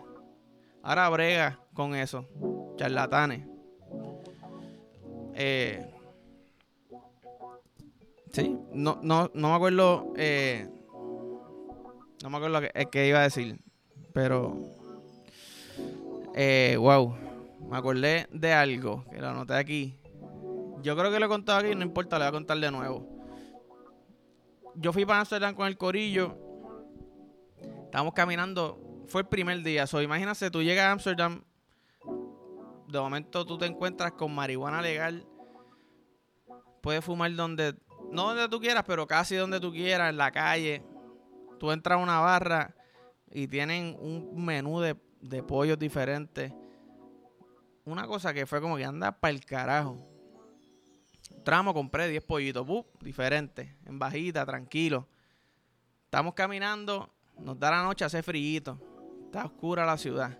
ahora 0.87 1.09
brega 1.09 1.59
con 1.73 1.95
eso. 1.95 2.25
Charlatanes. 2.77 3.45
Eh, 5.35 5.85
sí, 8.31 8.57
no, 8.73 8.99
no, 9.03 9.29
no 9.33 9.49
me 9.49 9.55
acuerdo. 9.55 10.13
Eh, 10.15 10.67
no 12.23 12.29
me 12.29 12.37
acuerdo 12.37 12.61
qué 12.61 12.85
que 12.89 13.07
iba 13.07 13.19
a 13.19 13.23
decir. 13.23 13.59
Pero. 14.13 14.57
Eh, 16.33 16.77
wow. 16.79 17.15
Me 17.69 17.77
acordé 17.77 18.27
de 18.31 18.53
algo 18.53 19.03
que 19.11 19.19
lo 19.19 19.27
anoté 19.27 19.55
aquí. 19.55 19.99
Yo 20.81 20.95
creo 20.95 21.11
que 21.11 21.19
lo 21.19 21.25
he 21.25 21.29
contado 21.29 21.59
aquí, 21.59 21.75
no 21.75 21.81
importa, 21.81 22.17
le 22.17 22.25
voy 22.25 22.29
a 22.29 22.31
contar 22.31 22.57
de 22.59 22.71
nuevo. 22.71 23.05
Yo 24.75 24.93
fui 24.93 25.05
para 25.05 25.19
Amsterdam 25.19 25.53
con 25.53 25.67
el 25.67 25.77
corillo. 25.77 26.37
Estábamos 27.85 28.13
caminando. 28.13 28.79
Fue 29.07 29.21
el 29.21 29.27
primer 29.27 29.63
día. 29.63 29.87
So, 29.87 30.01
imagínate, 30.01 30.51
tú 30.51 30.61
llegas 30.61 30.85
a 30.85 30.91
Amsterdam. 30.91 31.43
De 32.87 32.99
momento 32.99 33.45
tú 33.45 33.57
te 33.57 33.65
encuentras 33.65 34.13
con 34.13 34.33
marihuana 34.33 34.81
legal. 34.81 35.25
Puedes 36.81 37.03
fumar 37.03 37.33
donde. 37.35 37.75
No 38.11 38.27
donde 38.27 38.47
tú 38.47 38.59
quieras, 38.59 38.83
pero 38.87 39.05
casi 39.05 39.35
donde 39.35 39.59
tú 39.59 39.71
quieras, 39.71 40.09
en 40.09 40.17
la 40.17 40.31
calle. 40.31 40.83
Tú 41.59 41.71
entras 41.71 41.99
a 41.99 42.01
una 42.01 42.19
barra 42.19 42.75
y 43.31 43.47
tienen 43.47 43.97
un 43.99 44.45
menú 44.45 44.79
de, 44.79 44.95
de 45.21 45.43
pollos 45.43 45.77
diferentes. 45.77 46.53
Una 47.83 48.05
cosa 48.07 48.33
que 48.33 48.45
fue 48.45 48.61
como 48.61 48.77
que 48.77 48.85
anda 48.85 49.11
para 49.11 49.31
el 49.31 49.43
carajo. 49.43 49.97
Tramo, 51.43 51.73
compré 51.73 52.07
10 52.07 52.23
pollitos, 52.23 52.67
diferentes, 53.01 53.69
en 53.85 53.99
bajita, 53.99 54.45
tranquilo. 54.45 55.07
Estamos 56.03 56.33
caminando, 56.33 57.09
nos 57.39 57.59
da 57.59 57.71
la 57.71 57.83
noche, 57.83 58.05
hace 58.05 58.21
frío. 58.23 58.77
Está 59.25 59.45
oscura 59.45 59.85
la 59.85 59.97
ciudad. 59.97 60.37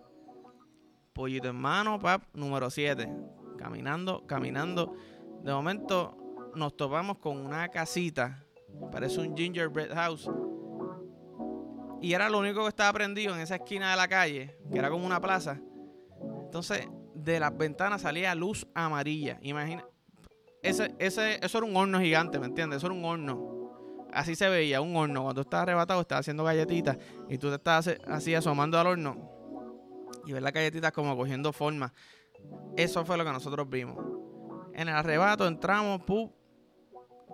Pollito 1.17 1.47
en 1.47 1.55
mano, 1.55 1.97
pap, 1.97 2.21
número 2.35 2.69
7. 2.69 3.09
Caminando, 3.57 4.27
caminando. 4.27 4.93
De 5.41 5.51
momento 5.51 6.15
nos 6.53 6.77
topamos 6.77 7.17
con 7.17 7.43
una 7.43 7.69
casita. 7.69 8.45
Parece 8.91 9.21
un 9.21 9.35
gingerbread 9.35 9.95
house. 9.95 10.29
Y 12.03 12.13
era 12.13 12.29
lo 12.29 12.37
único 12.37 12.61
que 12.61 12.69
estaba 12.69 12.93
prendido 12.93 13.33
en 13.33 13.41
esa 13.41 13.55
esquina 13.55 13.89
de 13.89 13.97
la 13.97 14.07
calle, 14.07 14.59
que 14.71 14.77
era 14.77 14.91
como 14.91 15.07
una 15.07 15.19
plaza. 15.19 15.59
Entonces, 16.43 16.87
de 17.15 17.39
las 17.39 17.57
ventanas 17.57 18.03
salía 18.03 18.35
luz 18.35 18.67
amarilla. 18.75 19.39
Imagina, 19.41 19.83
ese, 20.61 20.93
ese, 20.99 21.43
eso 21.43 21.57
era 21.57 21.65
un 21.65 21.75
horno 21.75 21.99
gigante, 21.99 22.37
¿me 22.37 22.45
entiendes? 22.45 22.77
Eso 22.77 22.87
era 22.87 22.95
un 22.95 23.03
horno. 23.03 24.07
Así 24.13 24.35
se 24.35 24.49
veía, 24.49 24.81
un 24.81 24.95
horno. 24.95 25.23
Cuando 25.23 25.41
estás 25.41 25.63
arrebatado, 25.63 25.99
estás 26.01 26.19
haciendo 26.19 26.43
galletitas 26.43 26.99
y 27.27 27.39
tú 27.39 27.49
te 27.49 27.55
estás 27.55 27.89
así 28.05 28.35
asomando 28.35 28.79
al 28.79 28.85
horno 28.85 29.36
y 30.27 30.33
ves 30.33 30.41
las 30.41 30.53
galletitas 30.53 30.91
como 30.91 31.15
cogiendo 31.15 31.51
forma. 31.53 31.93
Eso 32.75 33.03
fue 33.05 33.17
lo 33.17 33.25
que 33.25 33.31
nosotros 33.31 33.69
vimos. 33.69 33.97
En 34.73 34.89
el 34.89 34.95
arrebato 34.95 35.47
entramos, 35.47 36.03
¡pum! 36.03 36.31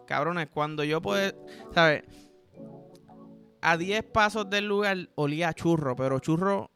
Cabrones, 0.08 0.48
cuando 0.50 0.84
yo 0.84 1.02
pude, 1.02 1.36
¿sabes? 1.74 2.04
A 3.62 3.78
10 3.78 4.04
pasos 4.06 4.50
del 4.50 4.68
lugar 4.68 5.10
olía 5.16 5.50
a 5.50 5.54
churro, 5.54 5.96
pero 5.96 6.20
churro, 6.20 6.72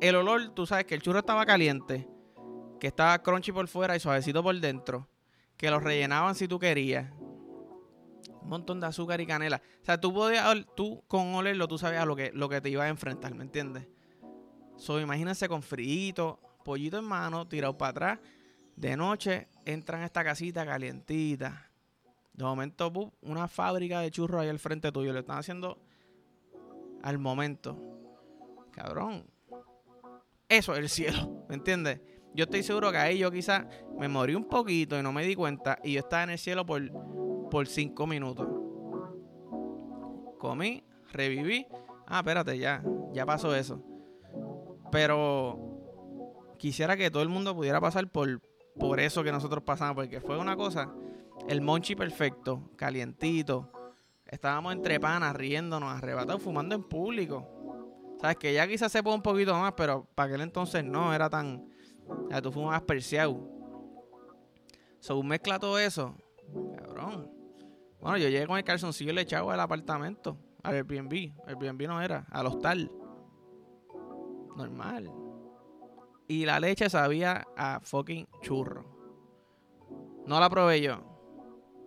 el 0.00 0.16
olor, 0.16 0.50
tú 0.54 0.66
sabes 0.66 0.86
que 0.86 0.94
el 0.94 1.02
churro 1.02 1.20
estaba 1.20 1.46
caliente, 1.46 2.08
que 2.78 2.86
estaba 2.86 3.22
crunchy 3.22 3.52
por 3.52 3.68
fuera 3.68 3.96
y 3.96 4.00
suavecito 4.00 4.42
por 4.42 4.58
dentro 4.58 5.08
que 5.60 5.70
los 5.70 5.82
rellenaban 5.82 6.34
si 6.34 6.48
tú 6.48 6.58
querías. 6.58 7.12
Un 8.40 8.48
montón 8.48 8.80
de 8.80 8.86
azúcar 8.86 9.20
y 9.20 9.26
canela. 9.26 9.60
O 9.82 9.84
sea, 9.84 10.00
tú 10.00 10.10
podías, 10.14 10.46
tú 10.74 11.04
con 11.06 11.34
olerlo, 11.34 11.68
tú 11.68 11.76
sabías 11.76 12.06
lo 12.06 12.16
que, 12.16 12.30
lo 12.32 12.48
que 12.48 12.62
te 12.62 12.70
iba 12.70 12.84
a 12.84 12.88
enfrentar, 12.88 13.34
¿me 13.34 13.44
entiendes? 13.44 13.86
So, 14.80 14.98
imagínense 14.98 15.46
con 15.46 15.62
frito, 15.62 16.40
pollito 16.64 16.98
en 16.98 17.04
mano, 17.04 17.46
tirado 17.46 17.76
para 17.76 17.90
atrás. 17.90 18.18
De 18.74 18.96
noche 18.96 19.48
entran 19.66 20.00
a 20.00 20.06
esta 20.06 20.24
casita 20.24 20.64
calientita. 20.64 21.70
De 22.32 22.44
momento, 22.44 23.12
una 23.20 23.46
fábrica 23.46 24.00
de 24.00 24.10
churros 24.10 24.40
ahí 24.40 24.48
al 24.48 24.58
frente 24.58 24.90
tuyo. 24.90 25.12
Lo 25.12 25.18
están 25.18 25.36
haciendo 25.36 25.78
al 27.02 27.18
momento. 27.18 27.78
Cabrón. 28.72 29.26
Eso 30.48 30.72
es 30.72 30.78
el 30.78 30.88
cielo, 30.88 31.44
¿me 31.50 31.56
entiendes? 31.56 32.00
Yo 32.34 32.44
estoy 32.44 32.62
seguro 32.62 32.90
que 32.90 32.96
ahí 32.96 33.18
yo 33.18 33.30
quizás 33.30 33.66
me 33.98 34.08
morí 34.08 34.34
un 34.34 34.48
poquito 34.48 34.98
y 34.98 35.02
no 35.02 35.12
me 35.12 35.26
di 35.26 35.34
cuenta 35.34 35.78
y 35.84 35.92
yo 35.92 36.00
estaba 36.00 36.22
en 36.22 36.30
el 36.30 36.38
cielo 36.38 36.64
por, 36.64 36.80
por 37.50 37.66
cinco 37.66 38.06
minutos. 38.06 38.48
Comí, 40.38 40.82
reviví. 41.12 41.66
Ah, 42.06 42.20
espérate, 42.20 42.56
ya, 42.56 42.82
ya 43.12 43.26
pasó 43.26 43.54
eso. 43.54 43.89
Pero 44.90 45.58
quisiera 46.58 46.96
que 46.96 47.10
todo 47.10 47.22
el 47.22 47.28
mundo 47.28 47.54
pudiera 47.54 47.80
pasar 47.80 48.08
por, 48.08 48.40
por 48.78 49.00
eso 49.00 49.22
que 49.22 49.32
nosotros 49.32 49.62
pasamos, 49.64 49.94
porque 49.94 50.20
fue 50.20 50.38
una 50.38 50.56
cosa, 50.56 50.92
el 51.48 51.60
monchi 51.60 51.94
perfecto, 51.94 52.70
calientito. 52.76 53.70
Estábamos 54.26 54.72
entre 54.72 55.00
panas, 55.00 55.34
riéndonos, 55.34 55.92
arrebatados, 55.92 56.42
fumando 56.42 56.74
en 56.74 56.84
público. 56.84 57.46
Sabes 58.20 58.36
que 58.36 58.52
ya 58.52 58.68
quizás 58.68 58.92
se 58.92 59.02
puede 59.02 59.16
un 59.16 59.22
poquito 59.22 59.54
más, 59.54 59.72
pero 59.76 60.06
para 60.14 60.28
aquel 60.28 60.42
entonces 60.42 60.84
no 60.84 61.14
era 61.14 61.30
tan, 61.30 61.66
ya 62.30 62.40
tú 62.40 62.52
fumas 62.52 62.82
perseado. 62.82 63.40
So, 65.00 65.22
mezcla 65.22 65.58
todo 65.58 65.78
eso. 65.78 66.14
Cabrón. 66.76 67.30
Bueno, 68.00 68.18
yo 68.18 68.28
llegué 68.28 68.46
con 68.46 68.58
el 68.58 68.64
calzoncillo 68.64 69.12
le 69.12 69.22
echaba 69.22 69.54
al 69.54 69.60
apartamento. 69.60 70.36
Al 70.62 70.74
Airbnb. 70.74 71.32
Airbnb 71.46 71.88
no 71.88 72.02
era. 72.02 72.26
Al 72.30 72.46
hostal. 72.46 72.90
Normal. 74.56 75.10
Y 76.28 76.44
la 76.44 76.60
leche 76.60 76.88
sabía 76.88 77.46
a 77.56 77.80
fucking 77.80 78.26
churro. 78.42 78.84
No 80.26 80.38
la 80.38 80.48
probé 80.48 80.80
yo. 80.80 81.02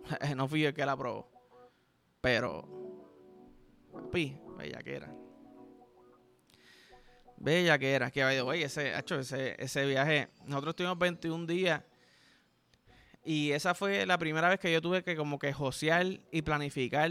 no 0.36 0.48
fui 0.48 0.62
yo 0.62 0.68
el 0.68 0.74
que 0.74 0.84
la 0.84 0.96
probó. 0.96 1.30
Pero. 2.20 2.68
Papi, 3.92 4.36
bella 4.58 4.82
que 4.82 4.96
era. 4.96 5.14
Bella 7.36 7.78
que 7.78 7.92
era, 7.92 8.10
que 8.10 8.24
oye, 8.24 8.64
ese, 8.64 8.94
ese, 8.96 9.62
ese 9.62 9.86
viaje, 9.86 10.30
nosotros 10.46 10.76
tuvimos 10.76 10.98
21 10.98 11.46
días 11.46 11.82
y 13.24 13.52
esa 13.52 13.74
fue 13.74 14.04
la 14.04 14.18
primera 14.18 14.48
vez 14.48 14.60
que 14.60 14.72
yo 14.72 14.82
tuve 14.82 15.02
que 15.02 15.16
como 15.16 15.38
que 15.38 15.52
josear 15.52 16.06
y 16.30 16.42
planificar 16.42 17.10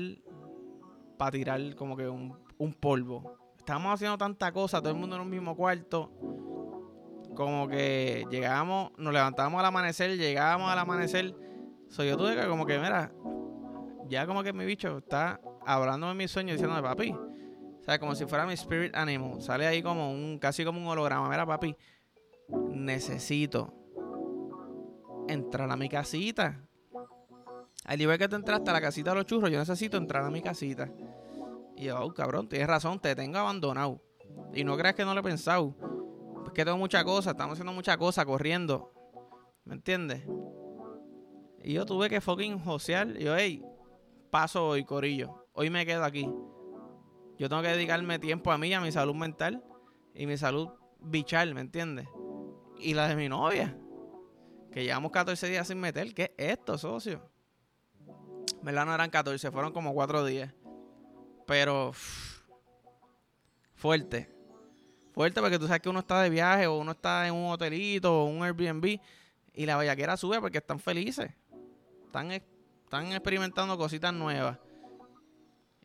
para 1.17 1.31
tirar 1.31 1.75
como 1.75 1.98
que 1.98 2.07
un, 2.07 2.38
un 2.57 2.74
polvo. 2.74 3.42
Estábamos 3.63 3.93
haciendo 3.93 4.17
tanta 4.17 4.51
cosa, 4.51 4.82
todo 4.82 4.89
el 4.89 4.98
mundo 4.98 5.15
en 5.15 5.22
un 5.22 5.29
mismo 5.29 5.55
cuarto. 5.55 6.12
Como 7.34 7.70
que 7.70 8.25
llegábamos, 8.29 8.91
nos 8.98 9.13
levantábamos 9.13 9.58
al 9.62 9.65
amanecer, 9.67 10.17
llegábamos 10.17 10.70
al 10.70 10.79
amanecer. 10.79 11.34
So, 11.88 12.03
yo 12.03 12.17
tuve 12.17 12.36
que 12.36 12.46
como 12.46 12.65
que, 12.65 12.77
mira, 12.77 13.13
ya 14.10 14.27
como 14.27 14.43
que 14.43 14.51
mi 14.51 14.65
bicho 14.65 14.98
está 14.98 15.39
hablando 15.65 16.10
de 16.10 16.13
mis 16.13 16.29
sueños 16.29 16.55
diciéndome, 16.55 16.82
papi, 16.82 17.12
o 17.13 17.84
sea, 17.86 17.98
como 18.00 18.15
si 18.15 18.25
fuera 18.25 18.46
mi 18.46 18.51
spirit 18.51 18.93
animal. 18.98 19.41
Sale 19.41 19.65
ahí 19.65 19.82
como 19.82 20.12
un, 20.12 20.39
casi 20.39 20.65
como 20.65 20.82
un 20.82 20.88
holograma. 20.88 21.29
Mira, 21.29 21.46
papi, 21.46 21.74
necesito 22.70 23.74
entrar 25.29 25.72
a 25.72 25.77
mi 25.77 25.88
casita. 25.88 26.60
Al 27.86 27.98
nivel 27.98 28.17
que 28.17 28.27
te 28.27 28.36
entraste 28.36 28.70
a 28.70 28.74
la 28.74 28.82
casita 28.82 29.12
de 29.12 29.15
los 29.15 29.25
churros, 29.25 29.50
yo 29.50 29.58
necesito 29.58 29.96
entrar 29.96 30.25
a 30.25 30.29
mi 30.29 30.41
casita. 30.41 30.91
Y 31.75 31.86
yo, 31.86 32.03
oh, 32.03 32.13
cabrón, 32.13 32.48
tienes 32.48 32.68
razón, 32.68 33.00
te 33.00 33.15
tengo 33.15 33.38
abandonado. 33.38 34.01
Y 34.53 34.63
no 34.63 34.77
creas 34.77 34.96
que 34.96 35.06
no 35.06 35.13
lo 35.13 35.20
he 35.22 35.24
pensado. 35.24 35.75
Es 36.46 36.51
que 36.51 36.63
tengo 36.65 36.77
muchas 36.77 37.03
cosas, 37.03 37.34
estamos 37.34 37.53
haciendo 37.53 37.74
muchas 37.74 37.98
cosas, 37.98 38.25
corriendo. 38.25 38.94
¿Me 39.65 39.75
entiendes? 39.75 40.24
Y 41.63 41.74
yo 41.74 41.86
tuve 41.86 42.10
que 42.10 42.22
fucking 42.22 42.60
josear. 42.60 43.15
Y 43.18 43.24
yo, 43.24 43.36
hey, 43.36 43.63
paso 44.30 44.68
hoy, 44.68 44.84
corillo. 44.84 45.48
Hoy 45.53 45.70
me 45.70 45.86
quedo 45.86 46.03
aquí. 46.03 46.30
Yo 47.38 47.50
tengo 47.50 47.62
que 47.62 47.70
dedicarme 47.70 48.20
tiempo 48.20 48.51
a 48.51 48.58
mí, 48.58 48.74
a 48.74 48.82
mi 48.82 48.92
salud 48.92 49.15
mental 49.15 49.63
y 50.13 50.27
mi 50.27 50.38
salud 50.38 50.70
bichal, 51.00 51.53
¿me 51.56 51.62
entiendes? 51.62 52.08
Y 52.80 52.94
la 52.94 53.08
de 53.08 53.15
mi 53.15 53.27
novia, 53.30 53.77
que 54.72 54.84
llevamos 54.84 55.12
14 55.12 55.48
días 55.48 55.68
sin 55.68 55.80
meter. 55.80 56.13
¿Qué 56.13 56.34
es 56.38 56.51
esto, 56.51 56.77
socio? 56.77 57.30
¿Verdad? 58.62 58.86
No 58.86 58.94
eran 58.94 59.10
14, 59.10 59.51
fueron 59.51 59.74
como 59.74 59.94
4 59.94 60.25
días. 60.25 60.53
Pero 61.45 61.91
fuerte. 63.75 64.29
Fuerte 65.13 65.41
porque 65.41 65.59
tú 65.59 65.67
sabes 65.67 65.81
que 65.81 65.89
uno 65.89 66.00
está 66.00 66.21
de 66.21 66.29
viaje 66.29 66.67
o 66.67 66.77
uno 66.77 66.91
está 66.91 67.27
en 67.27 67.35
un 67.35 67.51
hotelito 67.51 68.23
o 68.23 68.25
un 68.25 68.43
Airbnb 68.43 69.00
y 69.53 69.65
la 69.65 69.75
vallaquera 69.75 70.17
sube 70.17 70.39
porque 70.39 70.57
están 70.57 70.79
felices. 70.79 71.31
Están, 72.05 72.31
están 72.31 73.12
experimentando 73.12 73.77
cositas 73.77 74.13
nuevas. 74.13 74.57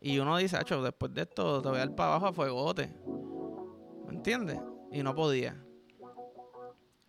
Y 0.00 0.18
uno 0.18 0.36
dice, 0.36 0.56
Acho, 0.56 0.82
después 0.82 1.12
de 1.12 1.22
esto 1.22 1.60
te 1.60 1.68
voy 1.68 1.78
a 1.78 1.80
dar 1.80 1.94
para 1.94 2.10
abajo 2.10 2.26
a 2.28 2.32
fuegote. 2.32 2.94
¿Me 4.06 4.14
entiendes? 4.14 4.58
Y 4.92 5.02
no 5.02 5.14
podía. 5.14 5.56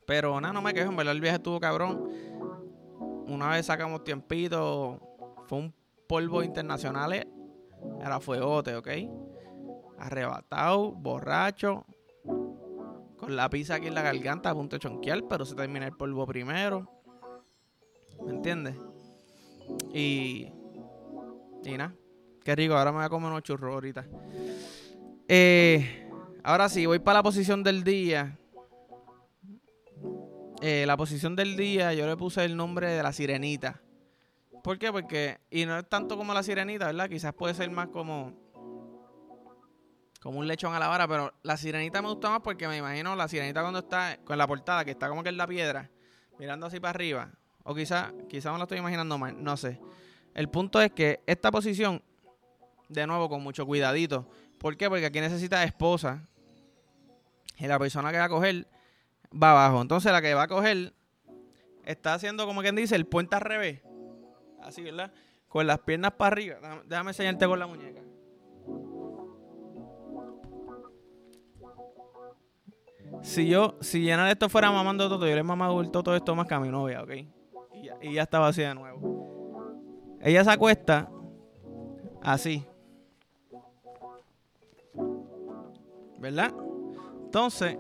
Pero 0.06 0.42
nada, 0.42 0.54
no 0.54 0.62
me 0.62 0.74
quejo, 0.74 0.90
en 0.90 0.96
verdad 0.98 1.14
el 1.14 1.22
viaje 1.22 1.38
estuvo 1.38 1.60
cabrón. 1.60 2.10
Una 3.28 3.50
vez 3.50 3.68
sacamos 3.68 4.04
tiempito, 4.04 5.00
fue 5.46 5.60
un 5.60 5.74
polvo 6.08 6.42
internacional, 6.42 7.28
era 8.02 8.20
fuegote, 8.20 8.76
¿ok? 8.76 8.88
Arrebatado, 9.98 10.92
borracho, 10.94 11.86
con 13.18 13.36
la 13.36 13.50
pizza 13.50 13.76
aquí 13.76 13.88
en 13.88 13.96
la 13.96 14.02
garganta 14.02 14.50
a 14.50 14.54
punto 14.54 14.76
de 14.76 14.80
chonquear, 14.80 15.24
pero 15.30 15.46
se 15.46 15.56
termina 15.56 15.86
el 15.86 15.96
polvo 15.96 16.26
primero. 16.26 16.90
¿Me 18.26 18.32
entiendes? 18.32 18.76
Y. 19.94 20.52
Y 21.64 21.78
nada. 21.78 21.94
Qué 22.44 22.56
rico, 22.56 22.76
ahora 22.76 22.92
me 22.92 22.98
voy 22.98 23.06
a 23.06 23.10
comer 23.10 23.30
unos 23.30 23.44
churros 23.44 23.74
ahorita. 23.74 24.08
Eh, 25.28 26.10
ahora 26.44 26.70
sí, 26.70 26.86
voy 26.86 27.00
para 27.00 27.20
la 27.20 27.24
posición 27.24 27.64
del 27.64 27.84
día. 27.84 28.40
Eh, 30.62 30.86
la 30.86 30.98
posición 30.98 31.36
del 31.36 31.56
día, 31.56 31.94
yo 31.94 32.08
le 32.08 32.18
puse 32.18 32.44
el 32.44 32.56
nombre 32.56 32.90
de 32.90 33.04
la 33.04 33.14
sirenita. 33.14 33.82
¿Por 34.64 34.78
qué? 34.78 34.92
Porque, 34.92 35.40
y 35.50 35.66
no 35.66 35.78
es 35.78 35.88
tanto 35.88 36.18
como 36.18 36.34
la 36.34 36.44
sirenita, 36.44 36.88
¿verdad? 36.88 37.10
Quizás 37.10 37.34
puede 37.34 37.54
ser 37.54 37.70
más 37.70 37.88
como, 37.88 38.34
como 40.22 40.40
un 40.40 40.48
lechón 40.48 40.74
a 40.74 40.80
la 40.80 40.88
vara, 40.88 41.08
pero 41.08 41.34
la 41.44 41.58
sirenita 41.58 42.02
me 42.02 42.10
gusta 42.10 42.30
más 42.30 42.42
porque 42.42 42.68
me 42.68 42.78
imagino 42.78 43.16
la 43.16 43.28
sirenita 43.28 43.62
cuando 43.62 43.80
está 43.80 44.18
con 44.24 44.38
la 44.38 44.48
portada, 44.48 44.84
que 44.84 44.92
está 44.92 45.08
como 45.08 45.24
que 45.24 45.30
en 45.30 45.38
la 45.38 45.48
piedra, 45.48 45.90
mirando 46.38 46.68
así 46.68 46.80
para 46.80 46.92
arriba. 46.92 47.32
O 47.64 47.74
quizás, 47.74 48.12
quizás 48.28 48.52
me 48.52 48.58
lo 48.58 48.64
estoy 48.64 48.80
imaginando 48.80 49.18
mal, 49.18 49.42
no 49.42 49.56
sé. 49.56 49.80
El 50.34 50.50
punto 50.50 50.82
es 50.82 50.92
que 50.92 51.22
esta 51.26 51.52
posición, 51.52 52.02
de 52.88 53.08
nuevo, 53.08 53.30
con 53.30 53.42
mucho 53.42 53.66
cuidadito. 53.66 54.30
¿Por 54.58 54.76
qué? 54.76 54.90
Porque 54.90 55.06
aquí 55.06 55.20
necesita 55.22 55.64
esposa. 55.64 56.24
Y 57.58 57.68
la 57.68 57.78
persona 57.78 58.12
que 58.12 58.18
va 58.18 58.26
a 58.26 58.30
coger 58.30 58.68
va 59.32 59.52
abajo. 59.52 59.82
Entonces 59.82 60.12
la 60.12 60.22
que 60.22 60.34
va 60.34 60.44
a 60.44 60.48
coger 60.48 60.94
está 61.84 62.14
haciendo 62.14 62.46
como 62.46 62.62
quien 62.62 62.76
dice 62.76 62.96
el 62.96 63.06
puente 63.06 63.36
al 63.36 63.42
revés. 63.42 63.82
Así, 64.62 64.82
¿verdad? 64.82 65.12
Con 65.48 65.66
las 65.68 65.80
piernas 65.80 66.14
para 66.14 66.34
arriba. 66.34 66.58
Déjame, 66.86 67.12
enseñarte 67.12 67.48
con 67.48 67.60
la 67.60 67.68
muñeca. 67.68 68.02
Si 73.22 73.48
yo, 73.48 73.78
si 73.82 74.02
llenar 74.02 74.30
esto 74.30 74.48
fuera 74.50 74.72
mamando 74.72 75.10
todo, 75.10 75.28
yo 75.28 75.36
le 75.36 75.44
mamado 75.44 75.84
todo 75.90 76.16
esto 76.16 76.36
más 76.36 76.48
que 76.48 76.54
a 76.54 76.60
mi 76.60 76.70
novia, 76.70 77.02
¿ok? 77.02 77.12
Y 77.74 77.84
ya, 77.84 77.98
y 78.02 78.14
ya 78.14 78.24
está 78.24 78.40
vacía 78.40 78.70
de 78.70 78.76
nuevo. 78.76 80.18
Ella 80.22 80.44
se 80.44 80.52
acuesta 80.52 81.10
así. 82.22 82.66
¿Verdad? 86.20 86.54
Entonces, 87.26 87.78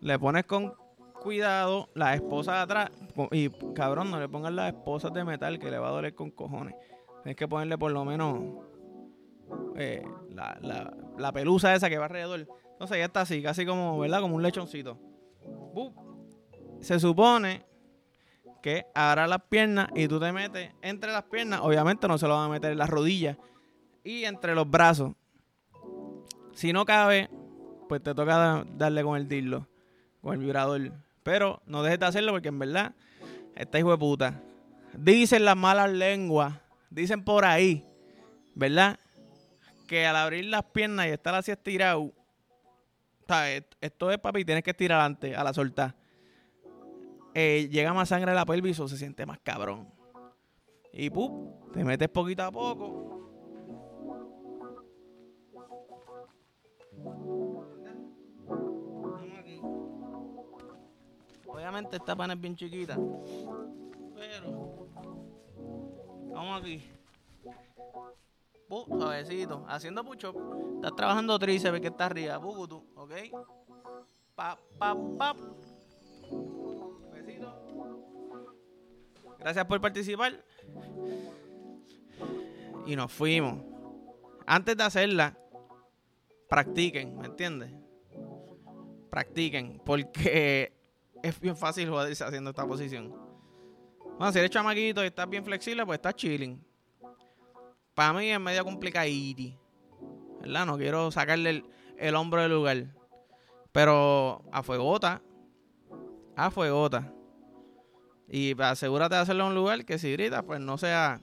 le 0.00 0.18
pones 0.18 0.44
con 0.44 0.74
cuidado 1.22 1.88
la 1.94 2.14
esposa 2.14 2.54
de 2.54 2.58
atrás. 2.58 2.90
Y 3.30 3.48
cabrón, 3.74 4.10
no 4.10 4.18
le 4.18 4.28
pongas 4.28 4.52
las 4.52 4.72
esposas 4.74 5.12
de 5.12 5.24
metal 5.24 5.58
que 5.58 5.70
le 5.70 5.78
va 5.78 5.88
a 5.88 5.92
doler 5.92 6.14
con 6.14 6.30
cojones. 6.30 6.74
Tienes 7.22 7.36
que 7.36 7.46
ponerle 7.46 7.78
por 7.78 7.92
lo 7.92 8.04
menos 8.04 8.40
eh, 9.76 10.04
la, 10.30 10.58
la, 11.16 11.32
pelusa 11.32 11.74
esa 11.74 11.88
que 11.88 11.98
va 11.98 12.06
alrededor. 12.06 12.48
Entonces 12.72 12.98
ya 12.98 13.04
está 13.04 13.20
así, 13.22 13.42
casi 13.42 13.64
como, 13.64 13.98
¿verdad? 13.98 14.20
Como 14.20 14.36
un 14.36 14.42
lechoncito. 14.42 14.98
Se 16.80 16.98
supone 16.98 17.64
que 18.60 18.86
agarra 18.94 19.26
las 19.26 19.42
piernas 19.42 19.88
y 19.94 20.08
tú 20.08 20.18
te 20.18 20.32
metes 20.32 20.72
entre 20.82 21.12
las 21.12 21.24
piernas. 21.24 21.60
Obviamente 21.62 22.08
no 22.08 22.18
se 22.18 22.26
lo 22.26 22.34
van 22.34 22.46
a 22.46 22.52
meter 22.52 22.72
en 22.72 22.78
las 22.78 22.90
rodillas 22.90 23.36
y 24.02 24.24
entre 24.24 24.54
los 24.54 24.68
brazos. 24.68 25.12
Si 26.52 26.72
no 26.72 26.84
cabe, 26.84 27.30
pues 27.88 28.02
te 28.02 28.14
toca 28.14 28.64
darle 28.76 29.02
con 29.04 29.16
el 29.16 29.28
dildo 29.28 29.68
con 30.22 30.34
el 30.34 30.40
vibrador. 30.40 30.92
Pero 31.22 31.62
no 31.66 31.82
dejes 31.82 32.00
de 32.00 32.06
hacerlo 32.06 32.32
porque 32.32 32.48
en 32.48 32.58
verdad, 32.58 32.94
esta 33.54 33.78
hijo 33.78 33.90
de 33.90 33.98
puta. 33.98 34.40
Dicen 34.94 35.44
las 35.44 35.56
malas 35.56 35.90
lenguas, 35.90 36.54
dicen 36.90 37.24
por 37.24 37.44
ahí, 37.44 37.86
¿verdad? 38.54 38.98
Que 39.88 40.06
al 40.06 40.16
abrir 40.16 40.46
las 40.46 40.64
piernas 40.64 41.06
y 41.06 41.10
estar 41.10 41.34
así 41.34 41.50
estirado, 41.50 42.12
esto 43.80 44.10
es 44.10 44.18
papi, 44.18 44.44
tienes 44.44 44.62
que 44.62 44.70
estirar 44.70 45.00
antes 45.00 45.36
a 45.36 45.44
la 45.44 45.54
soltar. 45.54 45.94
Eh, 47.34 47.68
llega 47.70 47.94
más 47.94 48.10
sangre 48.10 48.32
a 48.32 48.34
la 48.34 48.44
pelvis 48.44 48.78
o 48.80 48.88
se 48.88 48.98
siente 48.98 49.24
más 49.24 49.38
cabrón. 49.38 49.88
Y 50.92 51.08
pum, 51.08 51.50
te 51.72 51.82
metes 51.84 52.10
poquito 52.10 52.42
a 52.42 52.52
poco 52.52 53.12
Obviamente 61.52 61.96
esta 61.96 62.16
pana 62.16 62.32
es 62.34 62.40
bien 62.40 62.56
chiquita. 62.56 62.98
Pero. 64.14 64.88
Vamos 66.32 66.60
aquí. 66.60 66.82
Uh, 68.68 68.98
suavecito. 68.98 69.64
Haciendo 69.68 70.02
pucho. 70.02 70.34
Estás 70.76 70.96
trabajando 70.96 71.38
tríceps 71.38 71.80
que 71.80 71.88
está 71.88 72.06
arriba. 72.06 72.40
tú, 72.40 72.84
¿ok? 72.96 73.12
Pa, 74.34 74.58
pa, 74.78 74.96
pa. 75.18 75.36
Suavecito. 76.30 77.54
Gracias 79.38 79.64
por 79.66 79.80
participar. 79.80 80.42
Y 82.86 82.96
nos 82.96 83.12
fuimos. 83.12 83.62
Antes 84.46 84.76
de 84.76 84.82
hacerla, 84.84 85.38
practiquen, 86.48 87.16
¿me 87.18 87.26
entiendes? 87.26 87.70
Practiquen, 89.10 89.80
porque 89.84 90.81
es 91.22 91.40
bien 91.40 91.56
fácil 91.56 91.88
joderse 91.88 92.24
haciendo 92.24 92.50
esta 92.50 92.66
posición. 92.66 93.14
Bueno, 94.18 94.32
si 94.32 94.38
eres 94.38 94.50
chamaquito 94.50 95.02
y 95.02 95.06
estás 95.06 95.28
bien 95.28 95.44
flexible, 95.44 95.86
pues 95.86 95.98
estás 95.98 96.14
chilling. 96.14 96.62
Para 97.94 98.12
mí 98.12 98.30
es 98.30 98.40
medio 98.40 98.64
complicado. 98.64 99.08
¿Verdad? 100.40 100.66
No 100.66 100.76
quiero 100.76 101.10
sacarle 101.10 101.64
el, 101.98 102.14
hombro 102.14 102.42
del 102.42 102.52
lugar. 102.52 102.86
Pero 103.70 104.42
a 104.52 104.62
fuegota. 104.62 105.22
A 106.36 106.50
fuegota. 106.50 107.12
Y 108.28 108.60
asegúrate 108.60 109.14
de 109.14 109.20
hacerlo 109.20 109.44
en 109.44 109.50
un 109.50 109.54
lugar 109.54 109.84
que 109.84 109.98
si 109.98 110.12
gritas, 110.12 110.42
pues 110.44 110.60
no 110.60 110.78
sea. 110.78 111.20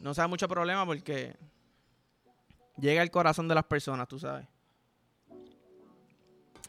No 0.00 0.14
sea 0.14 0.26
mucho 0.26 0.48
problema 0.48 0.84
porque 0.84 1.36
llega 2.76 3.02
al 3.02 3.10
corazón 3.10 3.48
de 3.48 3.54
las 3.54 3.64
personas, 3.64 4.08
tú 4.08 4.18
sabes. 4.18 4.46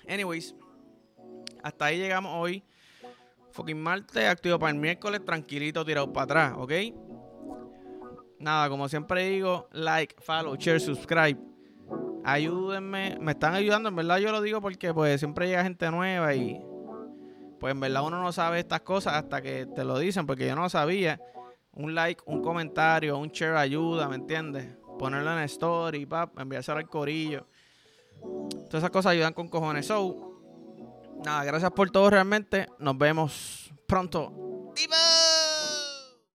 Anyways, 0.07 0.55
hasta 1.63 1.85
ahí 1.85 1.97
llegamos 1.97 2.33
hoy. 2.35 2.63
Fucking 3.51 3.81
martes, 3.81 4.27
activo 4.27 4.59
para 4.59 4.71
el 4.71 4.77
miércoles, 4.77 5.23
tranquilito, 5.23 5.85
tirado 5.85 6.11
para 6.11 6.23
atrás, 6.23 6.53
¿ok? 6.57 6.71
Nada, 8.39 8.67
como 8.67 8.89
siempre 8.89 9.29
digo, 9.29 9.69
like, 9.71 10.15
follow, 10.19 10.55
share, 10.55 10.79
subscribe. 10.79 11.39
Ayúdenme, 12.25 13.17
me 13.19 13.31
están 13.33 13.53
ayudando, 13.53 13.89
en 13.89 13.95
verdad 13.95 14.17
yo 14.17 14.31
lo 14.31 14.41
digo 14.41 14.59
porque 14.61 14.93
pues 14.93 15.19
siempre 15.19 15.47
llega 15.47 15.63
gente 15.63 15.89
nueva 15.91 16.33
y 16.33 16.61
pues 17.59 17.71
en 17.71 17.79
verdad 17.79 18.03
uno 18.05 18.21
no 18.21 18.31
sabe 18.33 18.59
estas 18.59 18.81
cosas 18.81 19.13
hasta 19.13 19.41
que 19.41 19.65
te 19.67 19.85
lo 19.85 19.97
dicen, 19.97 20.25
porque 20.25 20.47
yo 20.47 20.55
no 20.55 20.63
lo 20.63 20.69
sabía. 20.69 21.21
Un 21.71 21.95
like, 21.95 22.21
un 22.25 22.41
comentario, 22.41 23.17
un 23.17 23.29
share 23.29 23.55
ayuda, 23.55 24.09
¿me 24.09 24.15
entiendes? 24.15 24.67
Ponerlo 24.99 25.31
en 25.31 25.43
story, 25.45 26.05
pap, 26.05 26.37
enviárselo 26.39 26.79
al 26.79 26.89
corillo. 26.89 27.47
Todas 28.21 28.75
esas 28.75 28.89
cosas 28.89 29.13
ayudan 29.13 29.33
con 29.33 29.47
cojones. 29.47 29.85
So, 29.85 30.32
Nada, 31.23 31.43
gracias 31.45 31.71
por 31.71 31.89
todo 31.89 32.09
realmente. 32.09 32.67
Nos 32.79 32.97
vemos 32.97 33.71
pronto. 33.87 34.31